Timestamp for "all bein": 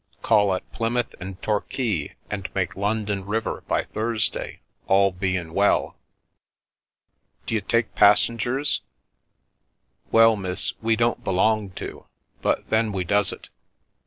4.87-5.53